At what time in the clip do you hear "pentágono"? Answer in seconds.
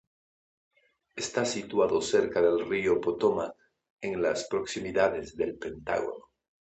5.59-6.31